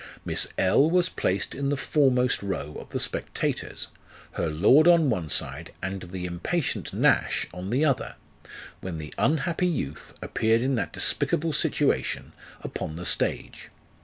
[0.25, 0.89] Miss L.
[0.89, 3.87] was placed in the foremost row of the spectators,
[4.31, 8.15] her lord on one side, and the impatient Nash on the other,
[8.79, 12.33] when the unhappy youth appeared in that despicable situation
[12.63, 13.69] upon the stage.